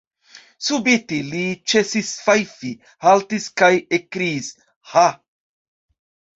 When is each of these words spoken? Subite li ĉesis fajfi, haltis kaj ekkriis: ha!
Subite 0.69 1.19
li 1.33 1.41
ĉesis 1.73 2.09
fajfi, 2.23 2.73
haltis 3.05 3.47
kaj 3.63 3.71
ekkriis: 4.01 4.51
ha! 4.97 5.07